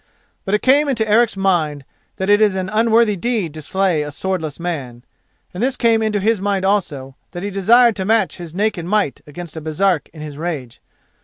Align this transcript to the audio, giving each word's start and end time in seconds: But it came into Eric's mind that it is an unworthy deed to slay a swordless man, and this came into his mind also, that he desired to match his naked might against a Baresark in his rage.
But 0.45 0.55
it 0.55 0.63
came 0.63 0.89
into 0.89 1.07
Eric's 1.07 1.37
mind 1.37 1.85
that 2.15 2.27
it 2.27 2.41
is 2.41 2.55
an 2.55 2.69
unworthy 2.69 3.15
deed 3.15 3.53
to 3.53 3.61
slay 3.61 4.01
a 4.01 4.11
swordless 4.11 4.59
man, 4.59 5.03
and 5.53 5.61
this 5.61 5.77
came 5.77 6.01
into 6.01 6.19
his 6.19 6.41
mind 6.41 6.65
also, 6.65 7.15
that 7.33 7.43
he 7.43 7.51
desired 7.51 7.95
to 7.97 8.05
match 8.05 8.37
his 8.37 8.55
naked 8.55 8.85
might 8.87 9.21
against 9.27 9.55
a 9.55 9.61
Baresark 9.61 10.09
in 10.11 10.21
his 10.21 10.39
rage. 10.39 10.81